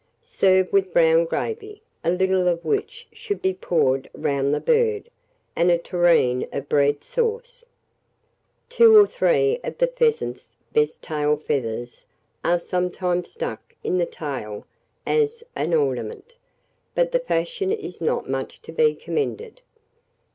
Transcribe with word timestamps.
Serve 0.23 0.73
with 0.73 0.91
brown 0.93 1.25
gravy, 1.25 1.83
a 2.03 2.09
little 2.09 2.47
of 2.47 2.65
which 2.65 3.07
should 3.13 3.39
be 3.39 3.53
poured 3.53 4.09
round 4.15 4.51
the 4.51 4.59
bird, 4.59 5.11
and 5.55 5.69
a 5.69 5.77
tureen 5.77 6.47
of 6.51 6.67
bread 6.67 7.03
sauce. 7.03 7.63
2 8.69 8.97
or 8.97 9.05
3 9.05 9.59
of 9.63 9.77
the 9.77 9.85
pheasant's 9.85 10.55
best 10.73 11.03
tail 11.03 11.37
feathers 11.37 12.07
are 12.43 12.59
sometimes 12.59 13.29
stuck 13.31 13.75
in 13.83 13.99
the 13.99 14.07
tail 14.07 14.65
as 15.05 15.43
an 15.55 15.71
ornament; 15.71 16.33
but 16.95 17.11
the 17.11 17.19
fashion 17.19 17.71
is 17.71 18.01
not 18.01 18.27
much 18.27 18.59
to 18.63 18.71
be 18.71 18.95
commended. 18.95 19.61